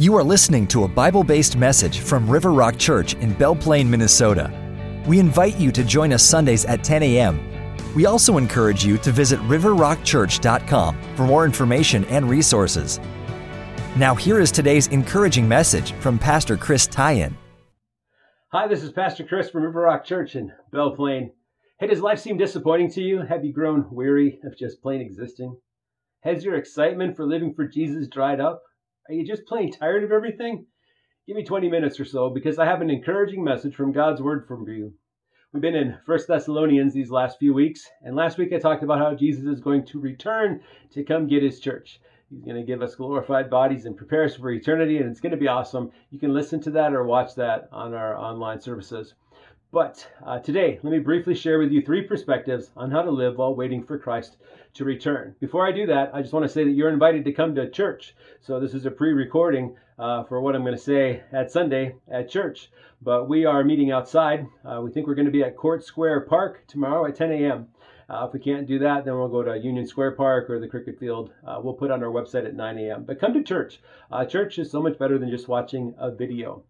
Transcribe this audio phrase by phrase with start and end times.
[0.00, 3.90] You are listening to a Bible based message from River Rock Church in Belle Plaine,
[3.90, 4.50] Minnesota.
[5.06, 7.38] We invite you to join us Sundays at 10 a.m.
[7.94, 12.98] We also encourage you to visit riverrockchurch.com for more information and resources.
[13.94, 17.34] Now, here is today's encouraging message from Pastor Chris Tyen.
[18.52, 21.30] Hi, this is Pastor Chris from River Rock Church in Belle Plaine.
[21.78, 23.20] Hey, does life seem disappointing to you?
[23.20, 25.58] Have you grown weary of just plain existing?
[26.22, 28.62] Has your excitement for living for Jesus dried up?
[29.10, 30.66] Are you just plain tired of everything?
[31.26, 34.46] Give me 20 minutes or so because I have an encouraging message from God's word
[34.46, 34.94] for you.
[35.52, 39.00] We've been in First Thessalonians these last few weeks, and last week I talked about
[39.00, 40.60] how Jesus is going to return
[40.92, 42.00] to come get his church.
[42.28, 45.32] He's going to give us glorified bodies and prepare us for eternity, and it's going
[45.32, 45.90] to be awesome.
[46.10, 49.14] You can listen to that or watch that on our online services.
[49.72, 53.38] But uh, today, let me briefly share with you three perspectives on how to live
[53.38, 54.36] while waiting for Christ
[54.74, 55.36] to return.
[55.38, 57.70] Before I do that, I just want to say that you're invited to come to
[57.70, 58.16] church.
[58.40, 62.28] So this is a pre-recording uh, for what I'm going to say at Sunday at
[62.28, 62.72] church.
[63.00, 64.44] But we are meeting outside.
[64.64, 67.68] Uh, we think we're going to be at Court Square Park tomorrow at 10 a.m.
[68.08, 70.66] Uh, if we can't do that, then we'll go to Union Square Park or the
[70.66, 71.32] cricket field.
[71.46, 73.04] Uh, we'll put on our website at 9 a.m.
[73.04, 73.80] But come to church.
[74.10, 76.64] Uh, church is so much better than just watching a video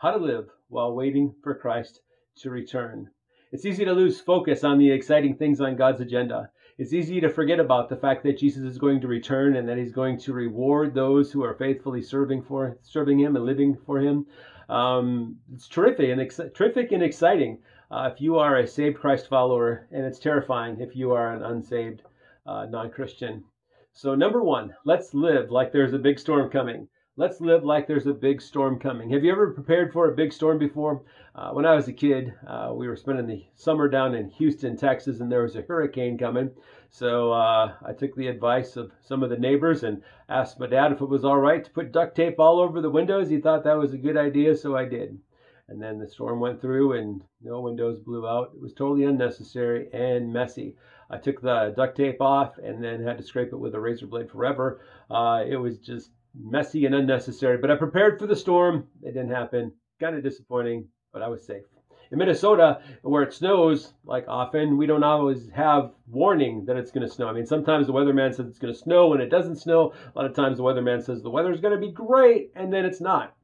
[0.00, 2.00] how to live while waiting for Christ
[2.36, 3.10] to return.
[3.52, 6.48] It's easy to lose focus on the exciting things on God's agenda.
[6.78, 9.76] It's easy to forget about the fact that Jesus is going to return and that
[9.76, 13.98] he's going to reward those who are faithfully serving for serving him and living for
[14.00, 14.24] him.
[14.70, 17.58] Um, it's terrific and ex- terrific and exciting
[17.90, 21.42] uh, if you are a saved Christ follower, and it's terrifying if you are an
[21.42, 22.00] unsaved
[22.46, 23.44] uh, non-Christian.
[23.92, 26.88] So number one, let's live like there's a big storm coming.
[27.16, 29.10] Let's live like there's a big storm coming.
[29.10, 31.02] Have you ever prepared for a big storm before?
[31.34, 34.76] Uh, when I was a kid, uh, we were spending the summer down in Houston,
[34.76, 36.52] Texas, and there was a hurricane coming.
[36.88, 40.92] So uh, I took the advice of some of the neighbors and asked my dad
[40.92, 43.28] if it was all right to put duct tape all over the windows.
[43.28, 45.18] He thought that was a good idea, so I did.
[45.66, 48.52] And then the storm went through and no windows blew out.
[48.54, 50.76] It was totally unnecessary and messy.
[51.10, 54.06] I took the duct tape off and then had to scrape it with a razor
[54.06, 54.80] blade forever.
[55.10, 58.86] Uh, it was just messy and unnecessary, but I prepared for the storm.
[59.02, 59.72] It didn't happen.
[60.00, 61.64] Kind of disappointing, but I was safe.
[62.12, 67.06] In Minnesota, where it snows, like often, we don't always have warning that it's going
[67.06, 67.28] to snow.
[67.28, 69.92] I mean, sometimes the weatherman says it's going to snow and it doesn't snow.
[70.14, 72.84] A lot of times the weatherman says the weather's going to be great and then
[72.84, 73.36] it's not.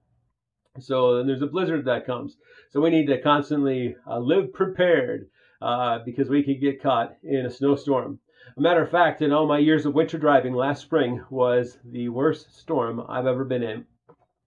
[0.80, 2.36] So then there's a blizzard that comes.
[2.70, 5.28] So we need to constantly uh, live prepared
[5.62, 8.18] uh, because we could get caught in a snowstorm.
[8.56, 12.08] A matter of fact, in all my years of winter driving, last spring was the
[12.10, 13.86] worst storm I've ever been in.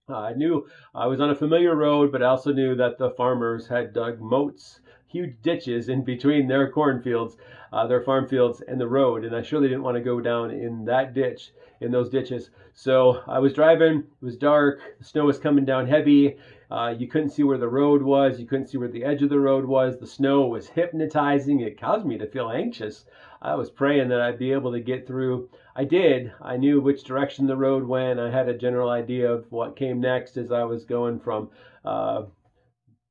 [0.08, 3.68] I knew I was on a familiar road, but I also knew that the farmers
[3.68, 7.36] had dug moats, huge ditches in between their cornfields,
[7.74, 9.22] uh, their farm fields, and the road.
[9.26, 12.48] And I surely didn't want to go down in that ditch, in those ditches.
[12.72, 16.38] So I was driving, it was dark, the snow was coming down heavy,
[16.70, 18.38] uh, you couldn't see where the road was.
[18.38, 19.98] You couldn't see where the edge of the road was.
[19.98, 21.60] The snow was hypnotizing.
[21.60, 23.06] It caused me to feel anxious.
[23.42, 25.48] I was praying that I'd be able to get through.
[25.74, 26.32] I did.
[26.40, 28.20] I knew which direction the road went.
[28.20, 31.50] I had a general idea of what came next as I was going from
[31.84, 32.22] uh,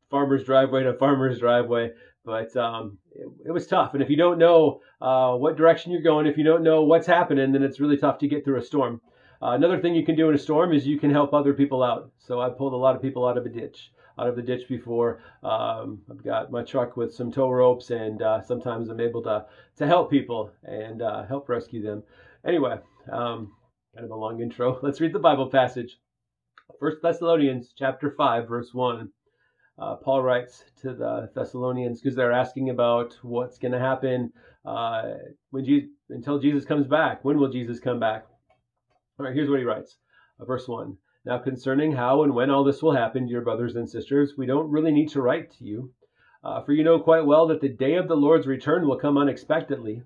[0.10, 1.92] farmer's driveway to farmer's driveway.
[2.24, 3.94] But um, it, it, was tough.
[3.94, 7.08] And if you don't know uh, what direction you're going, if you don't know what's
[7.08, 9.02] happening, then it's really tough to get through a storm.
[9.42, 11.82] Uh, another thing you can do in a storm is you can help other people
[11.82, 12.12] out.
[12.18, 14.68] So I pulled a lot of people out of a ditch, out of the ditch
[14.68, 15.22] before.
[15.44, 19.46] Um, I've got my truck with some tow ropes, and uh, sometimes I'm able to
[19.78, 22.04] to help people and uh, help rescue them.
[22.46, 22.80] Anyway,
[23.10, 23.54] um,
[23.96, 24.78] kind of a long intro.
[24.82, 26.00] Let's read the Bible passage.
[26.78, 29.10] First Thessalonians chapter five, verse one.
[29.78, 34.34] Uh, Paul writes to the Thessalonians because they're asking about what's going to happen
[34.66, 35.14] uh,
[35.52, 37.24] when Jesus, until Jesus comes back.
[37.24, 38.26] When will Jesus come back?
[39.20, 39.98] All right, here's what he writes.
[40.40, 40.98] Uh, verse 1.
[41.26, 44.72] Now, concerning how and when all this will happen, dear brothers and sisters, we don't
[44.72, 45.92] really need to write to you,
[46.42, 49.18] uh, for you know quite well that the day of the Lord's return will come
[49.18, 50.04] unexpectedly,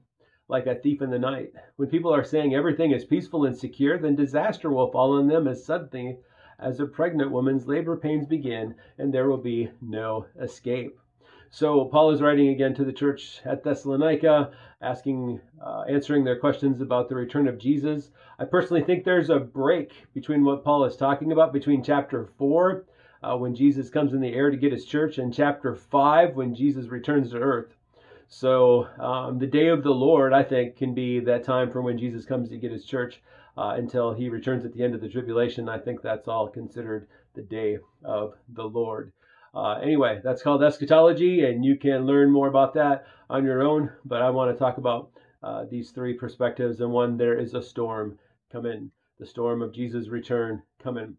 [0.47, 1.53] like a thief in the night.
[1.75, 5.47] When people are saying everything is peaceful and secure, then disaster will fall on them
[5.47, 6.17] as suddenly
[6.57, 10.97] as a pregnant woman's labor pains begin, and there will be no escape.
[11.55, 14.49] So Paul is writing again to the church at Thessalonica,
[14.81, 18.09] asking, uh, answering their questions about the return of Jesus.
[18.39, 22.85] I personally think there's a break between what Paul is talking about between chapter four,
[23.21, 26.55] uh, when Jesus comes in the air to get his church, and chapter five, when
[26.55, 27.75] Jesus returns to earth.
[28.29, 31.99] So um, the day of the Lord, I think, can be that time from when
[31.99, 33.21] Jesus comes to get his church
[33.59, 35.69] uh, until he returns at the end of the tribulation.
[35.69, 39.11] I think that's all considered the day of the Lord.
[39.53, 43.91] Uh, anyway, that's called eschatology, and you can learn more about that on your own.
[44.03, 45.11] But I want to talk about
[45.43, 46.81] uh, these three perspectives.
[46.81, 48.17] And one, there is a storm
[48.51, 48.89] coming,
[49.19, 51.17] the storm of Jesus' return coming.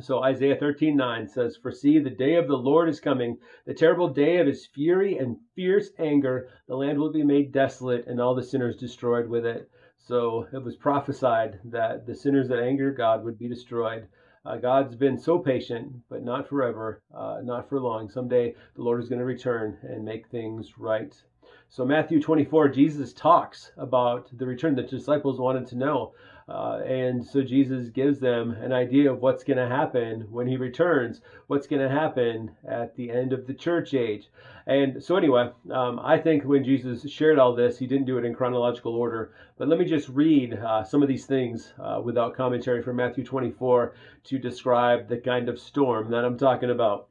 [0.00, 3.72] So Isaiah 13 9 says, For see, the day of the Lord is coming, the
[3.74, 6.48] terrible day of his fury and fierce anger.
[6.66, 9.70] The land will be made desolate, and all the sinners destroyed with it.
[9.98, 14.08] So it was prophesied that the sinners that anger God would be destroyed.
[14.46, 18.08] Uh, God's been so patient, but not forever, uh, not for long.
[18.08, 21.20] Someday the Lord is going to return and make things right.
[21.68, 26.12] So, Matthew 24, Jesus talks about the return that disciples wanted to know.
[26.48, 30.56] Uh, and so Jesus gives them an idea of what's going to happen when he
[30.56, 34.28] returns, what's going to happen at the end of the church age.
[34.66, 38.24] And so, anyway, um, I think when Jesus shared all this, he didn't do it
[38.24, 39.32] in chronological order.
[39.58, 43.24] But let me just read uh, some of these things uh, without commentary from Matthew
[43.24, 47.08] 24 to describe the kind of storm that I'm talking about.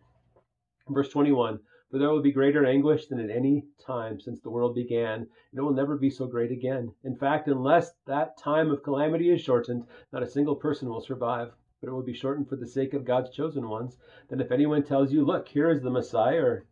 [0.88, 1.60] Verse 21.
[1.96, 5.30] For there will be greater anguish than at any time since the world began, and
[5.58, 6.94] it will never be so great again.
[7.06, 11.54] In fact, unless that time of calamity is shortened, not a single person will survive.
[11.80, 13.98] But it will be shortened for the sake of God's chosen ones.
[14.28, 16.66] Then, if anyone tells you, Look, here is the Messiah, or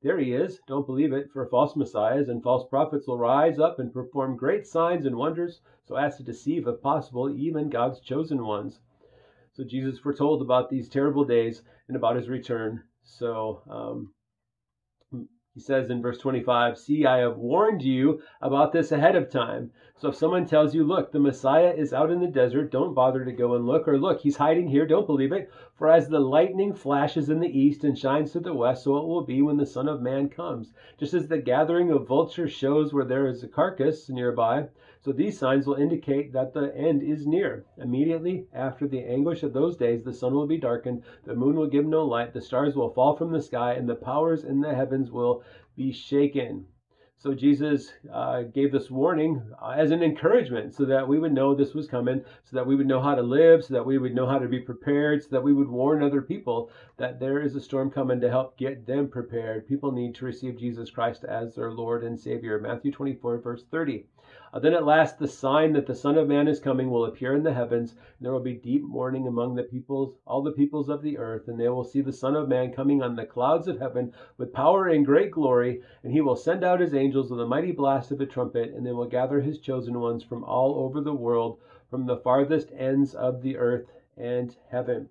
[0.00, 3.78] there he is, don't believe it, for false messiahs and false prophets will rise up
[3.78, 8.42] and perform great signs and wonders so as to deceive, if possible, even God's chosen
[8.46, 8.80] ones.
[9.52, 12.82] So, Jesus foretold about these terrible days and about his return.
[13.02, 14.14] So, um,
[15.54, 19.70] he says in verse 25, See, I have warned you about this ahead of time.
[19.94, 23.24] So if someone tells you, Look, the Messiah is out in the desert, don't bother
[23.24, 25.48] to go and look, or Look, he's hiding here, don't believe it.
[25.76, 29.06] For as the lightning flashes in the east and shines to the west, so it
[29.06, 30.72] will be when the Son of Man comes.
[30.98, 34.66] Just as the gathering of vultures shows where there is a carcass nearby,
[35.04, 37.66] so these signs will indicate that the end is near.
[37.76, 41.66] Immediately after the anguish of those days, the sun will be darkened, the moon will
[41.66, 44.72] give no light, the stars will fall from the sky, and the powers in the
[44.74, 45.42] heavens will
[45.76, 46.64] be shaken.
[47.18, 51.54] So Jesus uh, gave this warning uh, as an encouragement so that we would know
[51.54, 54.14] this was coming, so that we would know how to live, so that we would
[54.14, 57.54] know how to be prepared, so that we would warn other people that there is
[57.56, 59.68] a storm coming to help get them prepared.
[59.68, 62.58] People need to receive Jesus Christ as their Lord and Savior.
[62.58, 64.06] Matthew 24, verse 30.
[64.54, 67.34] Uh, then at last the sign that the Son of Man is coming will appear
[67.34, 70.88] in the heavens, and there will be deep mourning among the peoples, all the peoples
[70.88, 73.66] of the earth, and they will see the Son of Man coming on the clouds
[73.66, 77.40] of heaven with power and great glory, and he will send out his angels with
[77.40, 80.76] a mighty blast of a trumpet, and they will gather his chosen ones from all
[80.76, 81.58] over the world,
[81.90, 83.86] from the farthest ends of the earth
[84.16, 85.08] and heaven.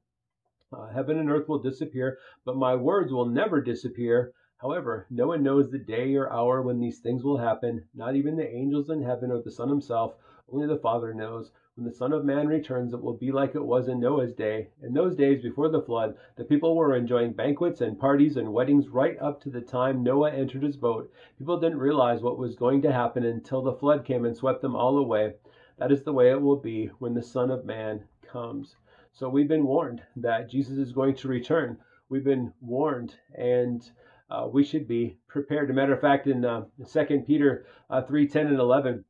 [0.72, 4.32] Uh, heaven and earth will disappear, but my words will never disappear.
[4.64, 8.38] However, no one knows the day or hour when these things will happen, not even
[8.38, 10.16] the angels in heaven or the Son himself.
[10.50, 11.52] Only the Father knows.
[11.76, 14.70] When the Son of Man returns, it will be like it was in Noah's day.
[14.82, 18.88] In those days before the flood, the people were enjoying banquets and parties and weddings
[18.88, 21.12] right up to the time Noah entered his boat.
[21.38, 24.78] People didn't realize what was going to happen until the flood came and swept them
[24.78, 25.34] all away.
[25.76, 28.78] That is the way it will be when the Son of Man comes.
[29.12, 31.80] So we've been warned that Jesus is going to return.
[32.08, 33.92] We've been warned and
[34.34, 35.70] uh, we should be prepared.
[35.70, 39.06] As a matter of fact, in uh, Second Peter uh, three ten and eleven.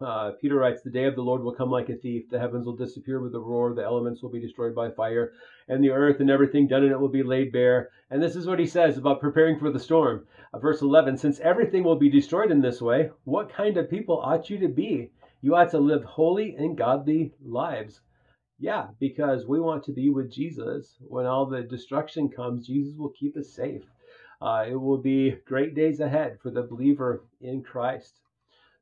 [0.00, 2.30] Uh, Peter writes, The day of the Lord will come like a thief.
[2.30, 3.74] The heavens will disappear with a roar.
[3.74, 5.32] The elements will be destroyed by fire.
[5.66, 7.88] And the earth and everything done in it will be laid bare.
[8.08, 10.24] And this is what he says about preparing for the storm.
[10.54, 14.20] Uh, verse 11 Since everything will be destroyed in this way, what kind of people
[14.24, 15.10] ought you to be?
[15.40, 18.00] You ought to live holy and godly lives.
[18.60, 20.96] Yeah, because we want to be with Jesus.
[21.00, 23.82] When all the destruction comes, Jesus will keep us safe.
[24.40, 28.20] Uh, it will be great days ahead for the believer in Christ.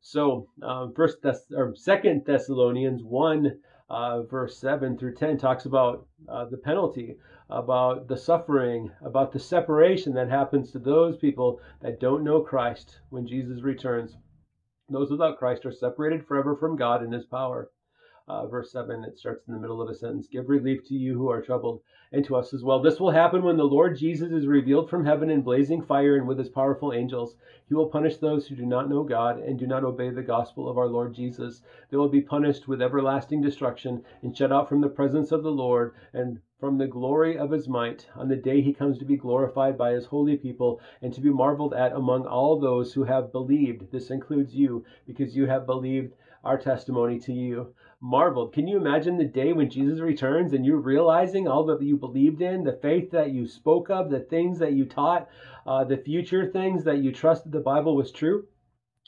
[0.01, 6.07] So, um, First Thess- or Second Thessalonians one uh, verse seven through ten talks about
[6.29, 7.17] uh, the penalty,
[7.49, 13.01] about the suffering, about the separation that happens to those people that don't know Christ
[13.09, 14.19] when Jesus returns.
[14.91, 17.71] Those without Christ are separated forever from God and His power.
[18.29, 21.15] Uh, verse 7, it starts in the middle of a sentence Give relief to you
[21.17, 22.81] who are troubled, and to us as well.
[22.83, 26.27] This will happen when the Lord Jesus is revealed from heaven in blazing fire and
[26.27, 27.37] with his powerful angels.
[27.69, 30.69] He will punish those who do not know God and do not obey the gospel
[30.69, 31.63] of our Lord Jesus.
[31.89, 35.53] They will be punished with everlasting destruction and shut out from the presence of the
[35.53, 39.17] Lord and from the glory of his might on the day he comes to be
[39.17, 43.31] glorified by his holy people and to be marveled at among all those who have
[43.31, 43.93] believed.
[43.93, 48.53] This includes you, because you have believed our testimony to you marveled.
[48.53, 52.43] Can you imagine the day when Jesus returns and you're realizing all that you believed
[52.43, 55.29] in, the faith that you spoke of, the things that you taught,
[55.67, 58.47] uh, the future things that you trusted the Bible was true?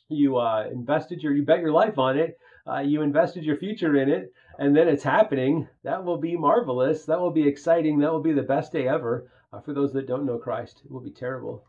[0.09, 2.39] You uh, invested your, you bet your life on it.
[2.67, 5.67] Uh, you invested your future in it, and then it's happening.
[5.85, 7.07] That will be marvelous.
[7.07, 7.99] That will be exciting.
[7.99, 9.31] That will be the best day ever.
[9.51, 11.65] Uh, for those that don't know Christ, it will be terrible.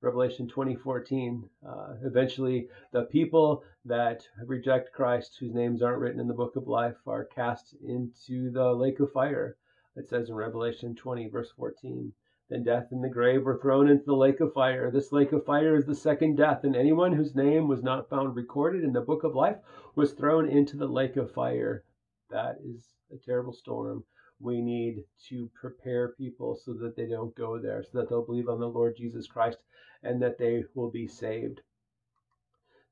[0.00, 1.48] Revelation 20:14.
[1.66, 6.68] Uh, eventually, the people that reject Christ, whose names aren't written in the book of
[6.68, 9.56] life, are cast into the lake of fire.
[9.96, 12.12] It says in Revelation 20, verse 14.
[12.48, 14.88] Then death and the grave were thrown into the lake of fire.
[14.92, 18.36] This lake of fire is the second death, and anyone whose name was not found
[18.36, 19.58] recorded in the book of life
[19.96, 21.82] was thrown into the lake of fire.
[22.30, 24.04] That is a terrible storm
[24.40, 28.48] we need to prepare people so that they don't go there, so that they'll believe
[28.48, 29.58] on the Lord Jesus Christ
[30.02, 31.60] and that they will be saved.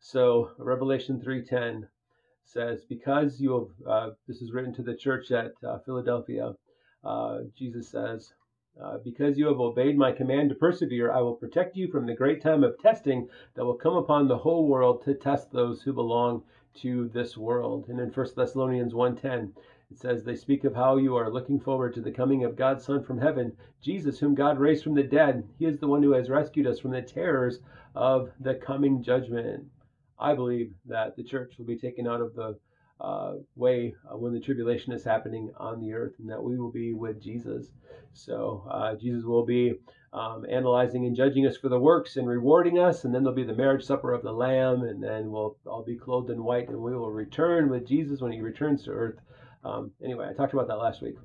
[0.01, 1.89] So Revelation 3:10
[2.43, 6.55] says, "Because you have uh, this is written to the church at uh, Philadelphia,
[7.05, 8.35] uh, Jesus says,
[8.81, 12.15] uh, because you have obeyed my command to persevere, I will protect you from the
[12.17, 15.93] great time of testing that will come upon the whole world to test those who
[15.93, 16.43] belong
[16.83, 19.53] to this world." And in 1 Thessalonians 1:10,
[19.89, 22.83] it says they speak of how you are looking forward to the coming of God's
[22.85, 25.47] Son from heaven, Jesus, whom God raised from the dead.
[25.61, 27.61] He is the one who has rescued us from the terrors
[27.95, 29.71] of the coming judgment.
[30.19, 32.59] I believe that the church will be taken out of the
[33.01, 36.73] uh, way uh, when the tribulation is happening on the earth, and that we will
[36.73, 37.71] be with Jesus.
[38.13, 39.75] So uh, Jesus will be
[40.13, 43.45] um, analyzing and judging us for the works and rewarding us, and then there'll be
[43.45, 46.79] the marriage supper of the Lamb, and then we'll all be clothed in white, and
[46.79, 49.21] we will return with Jesus when He returns to earth
[49.69, 51.17] um, anyway, I talked about that last week.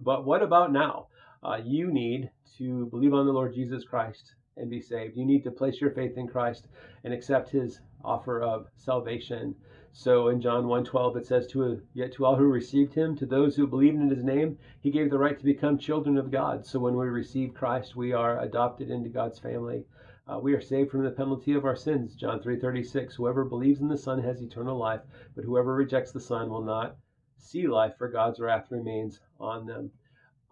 [0.00, 1.08] But what about now?
[1.42, 5.14] Uh, you need to believe on the Lord Jesus Christ and be saved.
[5.14, 6.68] You need to place your faith in Christ
[7.04, 9.54] and accept his offer of salvation.
[9.92, 13.56] So in John 1:12 it says to yet to all who received him to those
[13.56, 16.64] who believed in his name he gave the right to become children of God.
[16.64, 19.84] So when we receive Christ we are adopted into God's family.
[20.26, 22.16] Uh, we are saved from the penalty of our sins.
[22.16, 25.02] John 3:36 whoever believes in the son has eternal life
[25.34, 26.96] but whoever rejects the son will not
[27.42, 29.90] see life, for God's wrath remains on them.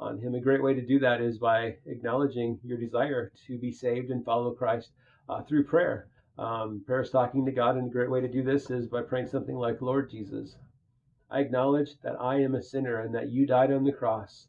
[0.00, 3.71] On him, a great way to do that is by acknowledging your desire to be
[3.73, 4.92] saved and follow Christ
[5.28, 6.07] uh, through prayer.
[6.38, 9.02] Um, prayer is talking to God, and a great way to do this is by
[9.02, 10.57] praying something like, "Lord Jesus,
[11.30, 14.47] I acknowledge that I am a sinner and that you died on the cross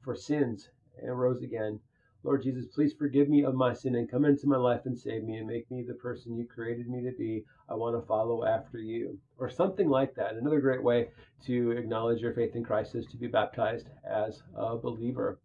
[0.00, 0.70] for sins
[1.02, 1.80] and rose again."
[2.24, 5.24] Lord Jesus, please forgive me of my sin and come into my life and save
[5.24, 7.44] me and make me the person you created me to be.
[7.68, 9.18] I want to follow after you.
[9.38, 10.34] Or something like that.
[10.36, 11.08] Another great way
[11.46, 15.40] to acknowledge your faith in Christ is to be baptized as a believer.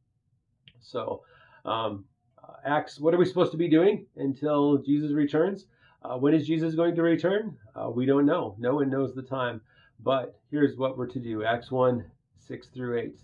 [0.80, 1.24] So,
[1.66, 2.06] um,
[2.44, 5.66] uh, Acts, what are we supposed to be doing until Jesus returns?
[6.04, 7.58] Uh, when is Jesus going to return?
[7.76, 8.56] Uh, we don't know.
[8.60, 9.62] No one knows the time.
[10.02, 12.06] But here's what we're to do Acts 1
[12.38, 13.20] 6 through 8.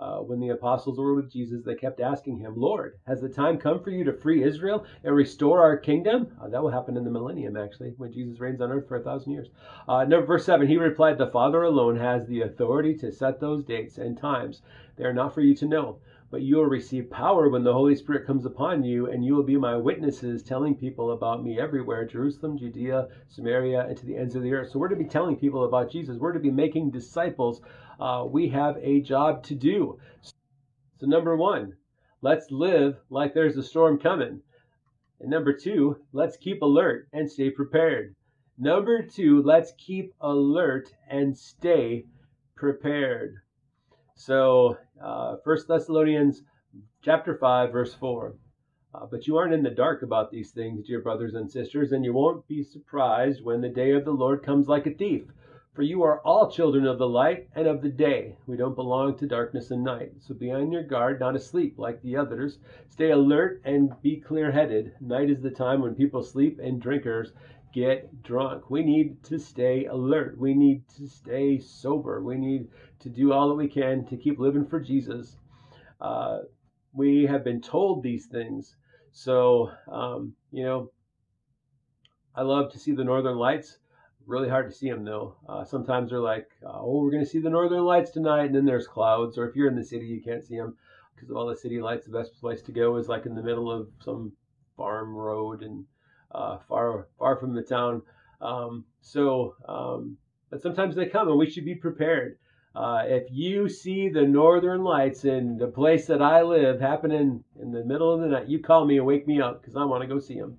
[0.00, 3.58] Uh, when the apostles were with Jesus, they kept asking him, Lord, has the time
[3.58, 6.28] come for you to free Israel and restore our kingdom?
[6.40, 9.02] Uh, that will happen in the millennium, actually, when Jesus reigns on earth for a
[9.02, 9.50] thousand years.
[9.86, 13.62] Uh, number, verse 7, he replied, The Father alone has the authority to set those
[13.62, 14.62] dates and times.
[14.96, 15.98] They are not for you to know.
[16.30, 19.42] But you will receive power when the Holy Spirit comes upon you, and you will
[19.42, 24.36] be my witnesses, telling people about me everywhere Jerusalem, Judea, Samaria, and to the ends
[24.36, 24.68] of the earth.
[24.70, 26.18] So we're to be telling people about Jesus.
[26.20, 27.60] We're to be making disciples.
[27.98, 29.98] Uh, we have a job to do.
[31.00, 31.74] So, number one,
[32.22, 34.42] let's live like there's a storm coming.
[35.18, 38.14] And number two, let's keep alert and stay prepared.
[38.56, 42.04] Number two, let's keep alert and stay
[42.56, 43.38] prepared.
[44.20, 46.42] So, uh, First uh, Thessalonians
[47.00, 48.34] chapter 5, verse 4.
[48.94, 52.04] Uh, but you aren't in the dark about these things, dear brothers and sisters, and
[52.04, 55.22] you won't be surprised when the day of the Lord comes like a thief.
[55.72, 58.36] For you are all children of the light and of the day.
[58.46, 60.12] We don't belong to darkness and night.
[60.20, 62.58] So be on your guard, not asleep like the others.
[62.90, 64.92] Stay alert and be clear headed.
[65.00, 67.32] Night is the time when people sleep and drinkers
[67.72, 68.70] get drunk.
[68.70, 70.36] We need to stay alert.
[70.38, 72.22] We need to stay sober.
[72.22, 72.68] We need
[73.00, 75.36] to do all that we can to keep living for Jesus.
[76.00, 76.40] Uh,
[76.92, 78.76] we have been told these things.
[79.12, 80.90] So, um, you know,
[82.34, 83.78] I love to see the northern lights.
[84.26, 85.36] Really hard to see them though.
[85.48, 88.54] Uh, sometimes they're like, uh, oh, we're going to see the northern lights tonight, and
[88.54, 89.36] then there's clouds.
[89.38, 90.76] Or if you're in the city, you can't see them
[91.14, 92.06] because of all the city lights.
[92.06, 94.32] The best place to go is like in the middle of some
[94.76, 95.84] farm road and
[96.32, 98.02] uh, far far from the town.
[98.40, 100.16] Um, so, um,
[100.48, 102.38] but sometimes they come, and we should be prepared.
[102.74, 107.72] Uh, if you see the northern lights in the place that I live happening in
[107.72, 110.02] the middle of the night, you call me and wake me up because I want
[110.02, 110.56] to go see them.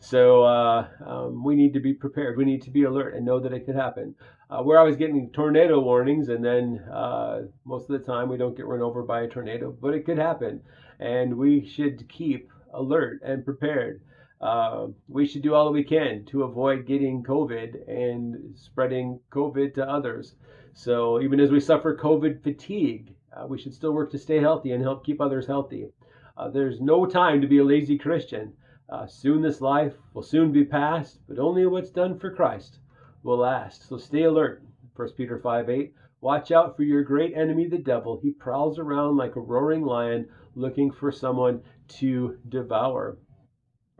[0.00, 2.36] So uh, um, we need to be prepared.
[2.36, 4.16] We need to be alert and know that it could happen.
[4.50, 8.56] Uh, we're always getting tornado warnings, and then uh, most of the time we don't
[8.56, 10.62] get run over by a tornado, but it could happen.
[10.98, 14.00] And we should keep alert and prepared
[14.42, 19.74] uh, we should do all that we can to avoid getting COVID and spreading COVID
[19.76, 20.34] to others.
[20.74, 24.72] So even as we suffer COVID fatigue, uh, we should still work to stay healthy
[24.72, 25.90] and help keep others healthy.
[26.36, 28.52] Uh, there's no time to be a lazy Christian.
[28.88, 32.80] Uh, soon this life will soon be past, but only what's done for Christ
[33.22, 33.88] will last.
[33.88, 34.62] So stay alert.
[34.96, 35.94] 1 Peter 5 8.
[36.20, 38.18] Watch out for your great enemy, the devil.
[38.20, 41.62] He prowls around like a roaring lion looking for someone
[42.00, 43.16] to devour.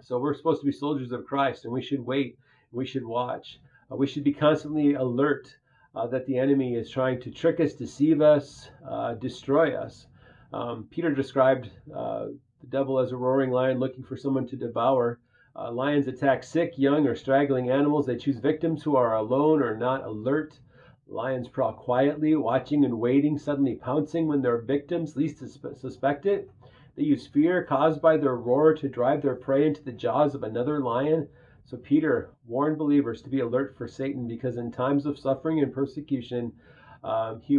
[0.04, 2.36] So we're supposed to be soldiers of Christ, and we should wait,
[2.72, 5.56] we should watch, uh, we should be constantly alert
[5.94, 10.08] uh, that the enemy is trying to trick us, deceive us, uh, destroy us.
[10.52, 12.26] Um, Peter described uh,
[12.60, 15.20] the devil as a roaring lion looking for someone to devour.
[15.54, 18.04] Uh, lions attack sick, young, or straggling animals.
[18.06, 20.58] They choose victims who are alone or not alert.
[21.06, 25.38] Lions prowl quietly, watching and waiting, suddenly pouncing when their victims least
[25.76, 26.50] suspect it.
[26.94, 30.42] They use fear caused by their roar to drive their prey into the jaws of
[30.42, 31.28] another lion.
[31.64, 35.72] So Peter warned believers to be alert for Satan because in times of suffering and
[35.72, 36.52] persecution,
[37.02, 37.58] um, he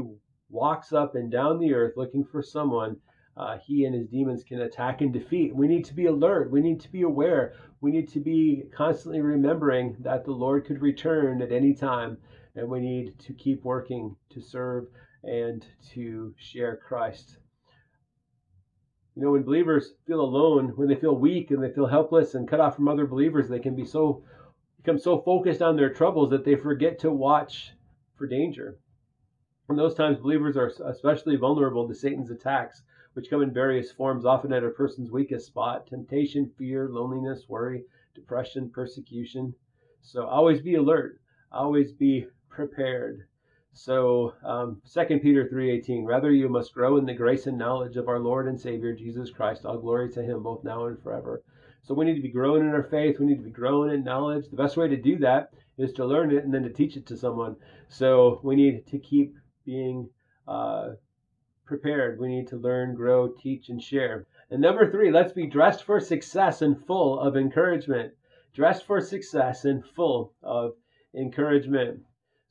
[0.52, 3.02] walks up and down the earth looking for someone
[3.36, 5.56] uh, he and his demons can attack and defeat.
[5.56, 6.52] We need to be alert.
[6.52, 7.54] We need to be aware.
[7.82, 12.20] We need to be constantly remembering that the Lord could return at any time,
[12.56, 14.86] and we need to keep working to serve
[15.24, 17.40] and to share Christ
[19.16, 22.48] you know, when believers feel alone, when they feel weak and they feel helpless and
[22.48, 24.24] cut off from other believers, they can be so
[24.78, 27.76] become so focused on their troubles that they forget to watch
[28.16, 28.80] for danger.
[29.70, 32.82] In those times, believers are especially vulnerable to Satan's attacks,
[33.14, 37.86] which come in various forms, often at a person's weakest spot temptation, fear, loneliness, worry,
[38.16, 39.54] depression, persecution.
[40.02, 41.20] So always be alert,
[41.52, 43.26] always be prepared.
[43.76, 46.06] So, um, Second Peter three eighteen.
[46.06, 49.32] Rather, you must grow in the grace and knowledge of our Lord and Savior Jesus
[49.32, 49.66] Christ.
[49.66, 51.42] All glory to Him, both now and forever.
[51.82, 53.18] So we need to be growing in our faith.
[53.20, 54.48] We need to be growing in knowledge.
[54.48, 57.08] The best way to do that is to learn it and then to teach it
[57.08, 57.56] to someone.
[57.88, 59.34] So we need to keep
[59.66, 60.08] being
[60.48, 60.92] uh,
[61.66, 62.20] prepared.
[62.20, 64.28] We need to learn, grow, teach, and share.
[64.52, 68.14] And number three, let's be dressed for success and full of encouragement.
[68.54, 70.74] Dressed for success and full of
[71.16, 72.02] encouragement.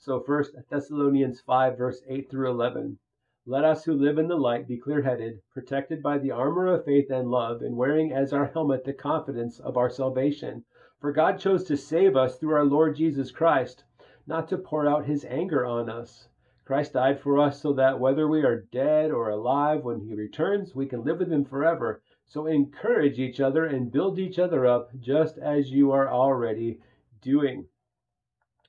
[0.04, 2.98] So, first Thessalonians 5, verse 8 through 11.
[3.46, 6.84] Let us who live in the light be clear headed, protected by the armor of
[6.84, 10.64] faith and love, and wearing as our helmet the confidence of our salvation.
[11.00, 13.84] For God chose to save us through our Lord Jesus Christ,
[14.26, 16.26] not to pour out his anger on us.
[16.64, 20.74] Christ died for us so that whether we are dead or alive, when he returns,
[20.74, 22.02] we can live with him forever.
[22.26, 26.80] So encourage each other and build each other up, just as you are already
[27.20, 27.68] doing.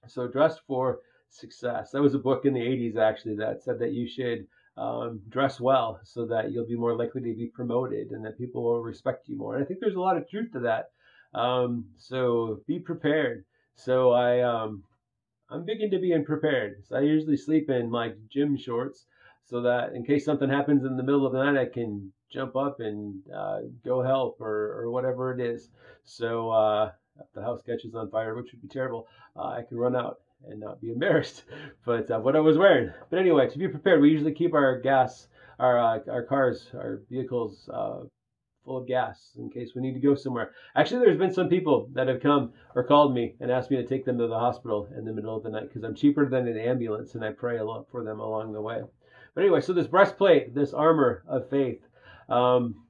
[0.05, 0.99] So, dressed for
[1.33, 1.91] success.
[1.91, 5.59] There was a book in the 80s actually that said that you should um, dress
[5.59, 9.27] well so that you'll be more likely to be promoted and that people will respect
[9.27, 9.55] you more.
[9.55, 10.89] And I think there's a lot of truth to that.
[11.37, 13.45] Um, so be prepared.
[13.75, 14.83] So I um,
[15.49, 16.83] I'm big into being prepared.
[16.87, 19.05] So I usually sleep in like gym shorts
[19.45, 22.55] so that in case something happens in the middle of the night, I can jump
[22.55, 25.69] up and uh, go help or, or whatever it is.
[26.03, 29.77] So uh, if the house catches on fire, which would be terrible, uh, I can
[29.77, 31.43] run out and not be embarrassed.
[31.85, 32.91] But uh, what I was wearing.
[33.09, 35.27] But anyway, to be prepared, we usually keep our gas,
[35.59, 38.03] our uh, our cars, our vehicles uh,
[38.63, 40.53] full of gas in case we need to go somewhere.
[40.77, 43.83] Actually, there's been some people that have come or called me and asked me to
[43.85, 46.47] take them to the hospital in the middle of the night because I'm cheaper than
[46.47, 48.81] an ambulance, and I pray a lot for them along the way.
[49.35, 51.81] But anyway, so this breastplate, this armor of faith.
[52.29, 52.85] Um,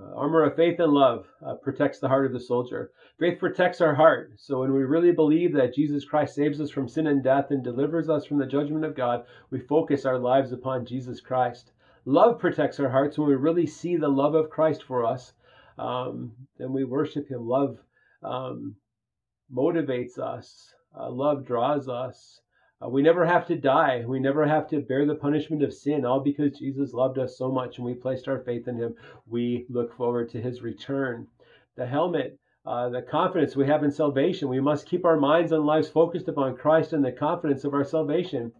[0.00, 2.90] uh, armor of faith and love uh, protects the heart of the soldier.
[3.18, 4.32] Faith protects our heart.
[4.36, 7.62] So when we really believe that Jesus Christ saves us from sin and death and
[7.62, 11.72] delivers us from the judgment of God, we focus our lives upon Jesus Christ.
[12.06, 15.32] Love protects our hearts when we really see the love of Christ for us.
[15.78, 17.46] Um, then we worship Him.
[17.46, 17.78] Love
[18.22, 18.74] um,
[19.54, 20.74] motivates us.
[20.98, 22.40] Uh, love draws us.
[22.84, 24.04] Uh, we never have to die.
[24.06, 27.50] We never have to bear the punishment of sin, all because Jesus loved us so
[27.50, 28.94] much and we placed our faith in him.
[29.26, 31.26] We look forward to his return.
[31.76, 34.48] The helmet, uh, the confidence we have in salvation.
[34.50, 37.84] We must keep our minds and lives focused upon Christ and the confidence of our
[37.84, 38.52] salvation.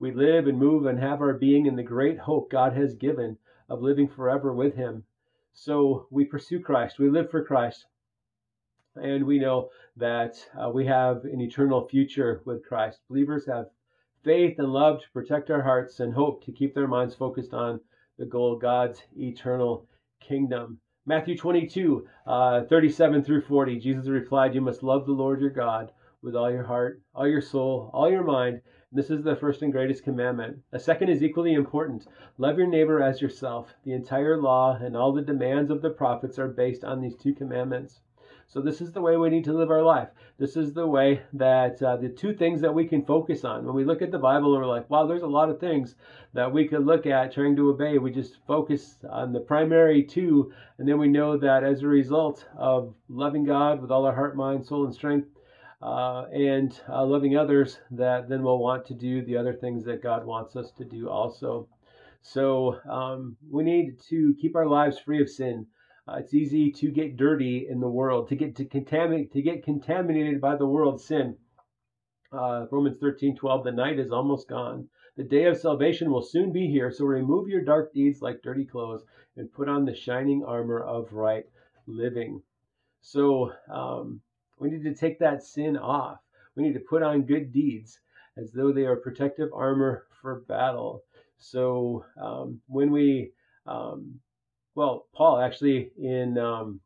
[0.00, 3.38] We live and move and have our being in the great hope God has given
[3.68, 5.04] of living forever with him.
[5.52, 6.98] So we pursue Christ.
[6.98, 7.86] We live for Christ
[9.00, 12.98] and we know that uh, we have an eternal future with Christ.
[13.08, 13.66] Believers have
[14.24, 17.80] faith and love to protect our hearts and hope to keep their minds focused on
[18.18, 19.86] the goal of God's eternal
[20.20, 20.80] kingdom.
[21.06, 25.92] Matthew 22, uh, 37 through 40, Jesus replied, You must love the Lord your God
[26.20, 28.60] with all your heart, all your soul, all your mind.
[28.90, 30.58] This is the first and greatest commandment.
[30.72, 32.06] A second is equally important.
[32.36, 33.74] Love your neighbor as yourself.
[33.84, 37.32] The entire law and all the demands of the prophets are based on these two
[37.34, 38.00] commandments.
[38.50, 40.08] So, this is the way we need to live our life.
[40.38, 43.66] This is the way that uh, the two things that we can focus on.
[43.66, 45.96] When we look at the Bible, we're like, wow, there's a lot of things
[46.32, 47.98] that we could look at trying to obey.
[47.98, 52.46] We just focus on the primary two, and then we know that as a result
[52.56, 55.28] of loving God with all our heart, mind, soul, and strength,
[55.82, 60.02] uh, and uh, loving others, that then we'll want to do the other things that
[60.02, 61.68] God wants us to do also.
[62.22, 65.66] So um, we need to keep our lives free of sin.
[66.08, 69.62] Uh, it's easy to get dirty in the world, to get to contaminate, to get
[69.64, 71.36] contaminated by the world's sin.
[72.32, 74.88] Uh, Romans 13, 12, the night is almost gone.
[75.16, 78.64] The day of salvation will soon be here, so remove your dark deeds like dirty
[78.64, 79.04] clothes
[79.36, 81.44] and put on the shining armor of right
[81.86, 82.42] living.
[83.02, 84.22] So um,
[84.58, 86.20] we need to take that sin off.
[86.56, 88.00] We need to put on good deeds
[88.38, 91.02] as though they are protective armor for battle.
[91.38, 93.32] So um, when we
[93.66, 94.20] um,
[94.78, 96.78] well, Paul actually in um,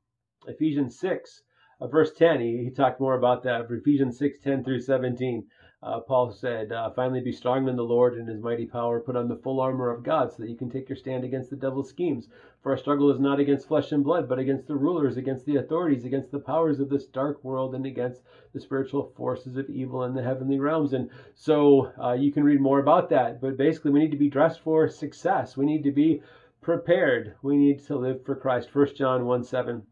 [0.48, 1.42] Ephesians 6,
[1.78, 3.68] uh, verse 10, he, he, talked more about that.
[3.68, 5.44] For Ephesians 6, 10 through 17,
[5.82, 9.00] uh, Paul said, uh, Finally, be strong in the Lord and his mighty power.
[9.00, 11.50] Put on the full armor of God so that you can take your stand against
[11.50, 12.28] the devil's schemes.
[12.62, 15.56] For our struggle is not against flesh and blood, but against the rulers, against the
[15.56, 18.22] authorities, against the powers of this dark world, and against
[18.54, 20.94] the spiritual forces of evil in the heavenly realms.
[20.94, 23.42] And so uh, you can read more about that.
[23.42, 25.58] But basically, we need to be dressed for success.
[25.58, 26.22] We need to be
[26.62, 27.34] prepared.
[27.42, 28.72] We need to live for Christ.
[28.74, 29.82] 1 John 1 7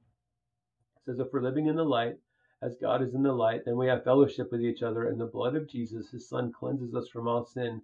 [1.04, 2.16] says, If we're living in the light,
[2.62, 5.26] as God is in the light, then we have fellowship with each other, and the
[5.26, 7.82] blood of Jesus, his Son, cleanses us from all sin.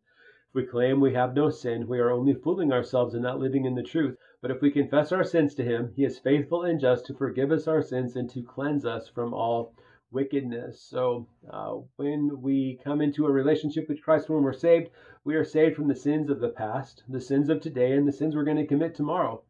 [0.49, 3.65] If we claim we have no sin, we are only fooling ourselves and not living
[3.65, 4.17] in the truth.
[4.41, 7.51] But if we confess our sins to him, he is faithful and just to forgive
[7.51, 9.75] us our sins and to cleanse us from all
[10.17, 10.81] wickedness.
[10.83, 14.89] So uh, when we come into a relationship with Christ, when we're saved,
[15.25, 18.13] we are saved from the sins of the past, the sins of today, and the
[18.13, 19.43] sins we're going to commit tomorrow.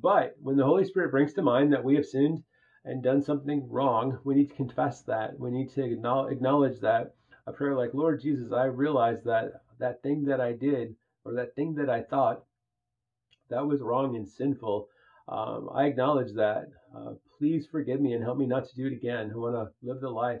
[0.00, 2.44] But when the Holy Spirit brings to mind that we have sinned
[2.84, 5.38] and done something wrong, we need to confess that.
[5.38, 5.84] We need to
[6.30, 7.14] acknowledge that.
[7.46, 11.54] A prayer like, Lord Jesus, I realize that that thing that I did or that
[11.56, 12.44] thing that I thought
[13.50, 14.88] that was wrong and sinful.
[15.28, 16.66] Um, I acknowledge that.
[16.96, 19.30] Uh, please forgive me and help me not to do it again.
[19.32, 20.40] I want to live the life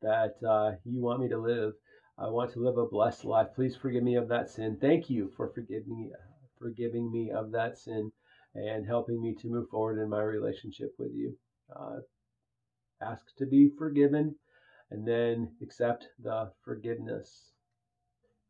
[0.00, 1.72] that uh, you want me to live.
[2.18, 3.48] I want to live a blessed life.
[3.54, 4.76] Please forgive me of that sin.
[4.80, 6.10] Thank you for forgiving me,
[6.58, 8.10] forgiving me of that sin
[8.54, 11.36] and helping me to move forward in my relationship with you.
[11.74, 11.96] Uh,
[13.00, 14.34] ask to be forgiven
[14.90, 17.52] and then accept the forgiveness.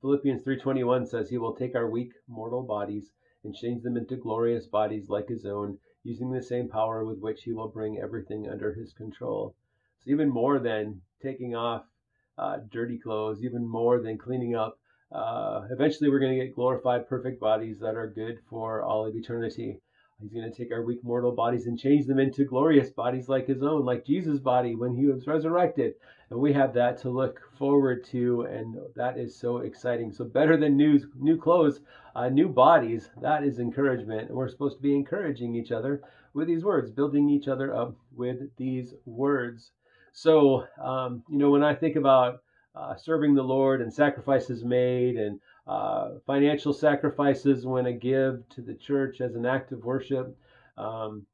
[0.01, 3.13] Philippians 3:21 says he will take our weak mortal bodies
[3.45, 7.45] and change them into glorious bodies like his own using the same power with which
[7.45, 9.55] he will bring everything under his control.
[10.01, 11.85] So, even more than taking off
[12.39, 14.79] uh, dirty clothes, even more than cleaning up,
[15.13, 19.15] uh, eventually we're going to get glorified, perfect bodies that are good for all of
[19.15, 19.81] eternity.
[20.23, 23.49] He's going to take our weak mortal bodies and change them into glorious bodies like
[23.49, 25.95] his own, like Jesus' body when he was resurrected.
[26.31, 30.13] And we have that to look forward to, and that is so exciting.
[30.13, 31.81] So, better than new, new clothes,
[32.15, 34.29] uh, new bodies, that is encouragement.
[34.29, 36.01] And we're supposed to be encouraging each other
[36.35, 39.73] with these words, building each other up with these words.
[40.13, 42.43] So, um, you know, when I think about
[42.77, 48.61] uh, serving the Lord and sacrifices made and uh, financial sacrifices when I give to
[48.61, 50.37] the church as an act of worship.
[50.77, 51.25] Um,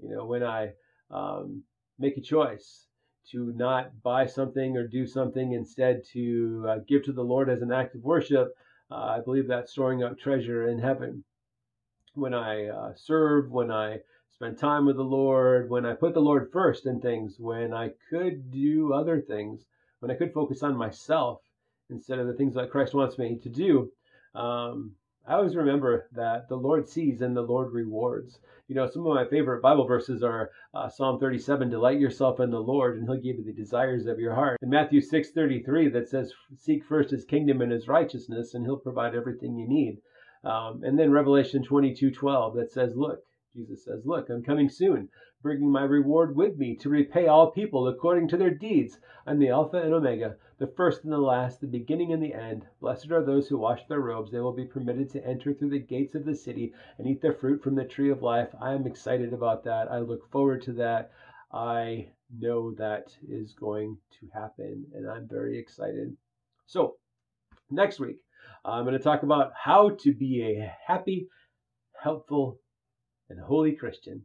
[0.00, 0.74] you know, when I
[1.10, 1.64] um,
[1.98, 2.86] make a choice
[3.30, 7.60] to not buy something or do something, instead to uh, give to the Lord as
[7.60, 8.54] an act of worship,
[8.90, 11.24] uh, I believe that's storing up treasure in heaven.
[12.14, 13.98] When I uh, serve, when I
[14.30, 17.90] spend time with the Lord, when I put the Lord first in things, when I
[18.10, 19.64] could do other things,
[19.98, 21.40] when I could focus on myself
[21.90, 23.90] instead of the things that Christ wants me to do.
[24.34, 24.96] Um,
[25.28, 28.38] I always remember that the Lord sees and the Lord rewards.
[28.68, 32.50] You know, some of my favorite Bible verses are uh, Psalm 37, delight yourself in
[32.50, 34.58] the Lord, and he'll give you the desires of your heart.
[34.62, 38.76] And Matthew 6, 33, that says, seek first his kingdom and his righteousness, and he'll
[38.76, 39.98] provide everything you need.
[40.48, 43.18] Um, and then Revelation 22, 12, that says, look,
[43.54, 45.08] Jesus says, look, I'm coming soon
[45.42, 48.98] bringing my reward with me to repay all people according to their deeds.
[49.26, 52.66] I'm the Alpha and Omega, the first and the last, the beginning and the end.
[52.80, 54.30] Blessed are those who wash their robes.
[54.30, 57.34] They will be permitted to enter through the gates of the city and eat the
[57.34, 58.48] fruit from the tree of life.
[58.60, 59.90] I am excited about that.
[59.90, 61.10] I look forward to that.
[61.52, 66.16] I know that is going to happen, and I'm very excited.
[66.66, 66.96] So,
[67.70, 68.16] next week,
[68.64, 71.28] I'm going to talk about how to be a happy,
[72.02, 72.58] helpful,
[73.28, 74.24] and holy Christian.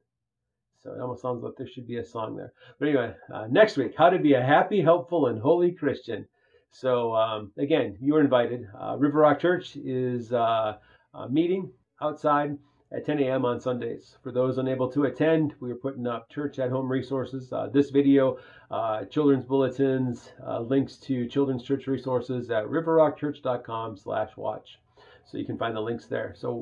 [0.83, 2.51] So it almost sounds like there should be a song there.
[2.79, 6.27] But anyway, uh, next week, how to be a happy, helpful, and holy Christian.
[6.71, 8.67] So um, again, you are invited.
[8.75, 10.77] Uh, River Rock Church is uh,
[11.13, 12.57] uh meeting outside
[12.91, 13.45] at 10 a.m.
[13.45, 14.17] on Sundays.
[14.23, 17.53] For those unable to attend, we are putting up church at home resources.
[17.53, 18.39] Uh, this video,
[18.71, 24.79] uh, children's bulletins, links to children's church resources at riverrockchurch.com/watch.
[25.25, 26.33] So you can find the links there.
[26.35, 26.55] So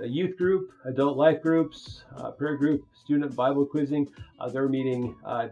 [0.00, 4.08] the youth group, adult life groups, uh, prayer group, student Bible quizzing.
[4.40, 5.48] Uh, they're meeting uh,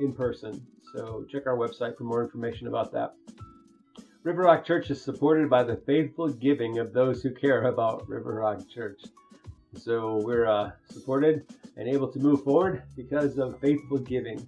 [0.00, 0.64] in person.
[0.94, 3.14] So check our website for more information about that.
[4.22, 8.34] River Rock Church is supported by the faithful giving of those who care about River
[8.34, 9.02] Rock Church.
[9.76, 11.44] So we're uh, supported
[11.76, 14.46] and able to move forward because of faithful giving.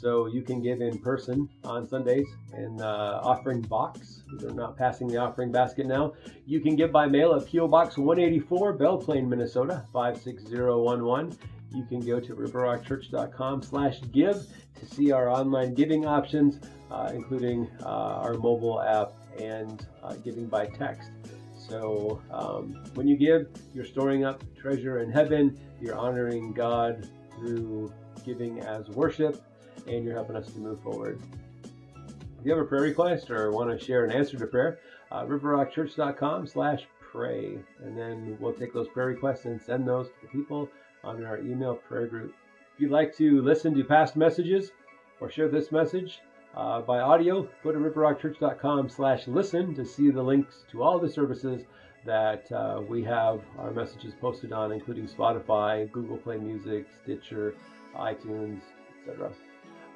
[0.00, 4.22] So you can give in person on Sundays in the uh, offering box.
[4.38, 6.14] They're not passing the offering basket now.
[6.46, 7.68] You can give by mail at P.O.
[7.68, 11.36] Box 184, Belle Plaine, Minnesota 56011.
[11.74, 14.46] You can go to riverrockchurch.com slash give
[14.78, 16.60] to see our online giving options,
[16.90, 21.10] uh, including uh, our mobile app and uh, giving by text.
[21.68, 25.60] So um, when you give, you're storing up treasure in heaven.
[25.78, 27.92] You're honoring God through
[28.24, 29.42] giving as worship
[29.86, 31.18] and you're helping us to move forward.
[32.38, 34.78] If you have a prayer request or want to share an answer to prayer,
[35.12, 37.58] uh, riverrockchurch.com slash pray.
[37.84, 40.68] And then we'll take those prayer requests and send those to the people
[41.04, 42.34] on our email prayer group.
[42.74, 44.70] If you'd like to listen to past messages
[45.20, 46.20] or share this message
[46.56, 51.10] uh, by audio, go to riverrockchurch.com slash listen to see the links to all the
[51.10, 51.62] services
[52.06, 57.54] that uh, we have our messages posted on, including Spotify, Google Play Music, Stitcher,
[57.94, 58.60] iTunes,
[59.06, 59.30] etc.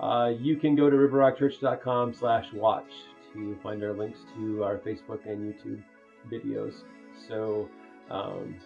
[0.00, 2.90] Uh, you can go to riverrockchurch.com slash watch
[3.32, 5.82] to find our links to our Facebook and YouTube
[6.30, 6.82] videos.
[7.28, 7.68] So,
[8.10, 8.56] um,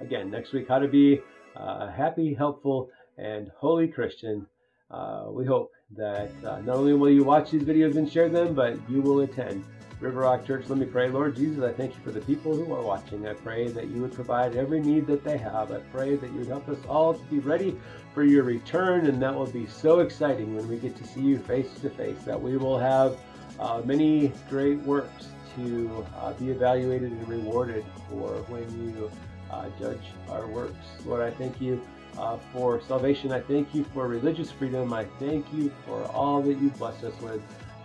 [0.00, 1.20] again, next week, how to be
[1.56, 4.46] a uh, happy, helpful, and holy Christian.
[4.90, 8.54] Uh, we hope that uh, not only will you watch these videos and share them,
[8.54, 9.64] but you will attend
[10.02, 11.08] River Rock Church, let me pray.
[11.08, 13.24] Lord Jesus, I thank you for the people who are watching.
[13.28, 15.70] I pray that you would provide every need that they have.
[15.70, 17.78] I pray that you would help us all to be ready
[18.12, 21.38] for your return, and that will be so exciting when we get to see you
[21.38, 23.16] face to face, that we will have
[23.60, 29.08] uh, many great works to uh, be evaluated and rewarded for when you
[29.52, 30.84] uh, judge our works.
[31.06, 31.80] Lord, I thank you.
[32.18, 33.32] Uh, for salvation.
[33.32, 34.92] I thank you for religious freedom.
[34.92, 37.40] I thank you for all that you bless us with.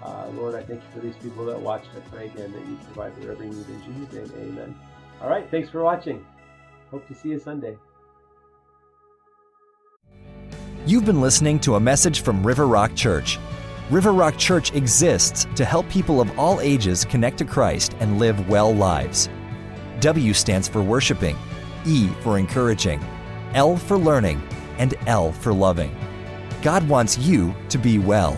[0.07, 1.83] Uh, Lord, I thank you for these people that watch.
[1.95, 4.51] I pray again that you provide their every need in Jesus' name.
[4.55, 4.75] Amen.
[5.21, 6.25] All right, thanks for watching.
[6.91, 7.77] Hope to see you Sunday.
[10.85, 13.37] You've been listening to a message from River Rock Church.
[13.89, 18.47] River Rock Church exists to help people of all ages connect to Christ and live
[18.47, 19.27] well lives.
[19.99, 21.35] W stands for worshiping,
[21.85, 23.03] E for encouraging,
[23.53, 24.41] L for learning,
[24.77, 25.93] and L for loving.
[26.61, 28.37] God wants you to be well.